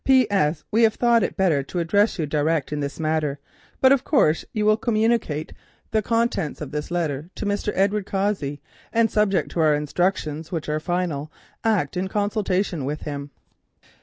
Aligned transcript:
"P.S.—We 0.03 0.81
have 0.81 0.95
thought 0.95 1.21
it 1.21 1.37
better 1.37 1.61
to 1.61 1.77
address 1.77 2.17
you 2.17 2.25
direct 2.25 2.73
in 2.73 2.79
this 2.79 2.99
matter, 2.99 3.37
but 3.79 3.91
of 3.91 4.03
course 4.03 4.43
you 4.51 4.65
will 4.65 4.75
communicate 4.75 5.53
the 5.91 6.01
contents 6.01 6.59
of 6.59 6.71
this 6.71 6.89
letter 6.89 7.29
to 7.35 7.45
Mr. 7.45 7.71
Edward 7.75 8.07
Cossey, 8.07 8.59
and, 8.91 9.11
subject 9.11 9.51
to 9.51 9.59
our 9.59 9.75
instructions, 9.75 10.51
which 10.51 10.67
are 10.67 10.79
final, 10.79 11.31
act 11.63 11.95
in 11.95 12.07
consultation 12.07 12.83
with 12.83 13.01
him." 13.01 13.29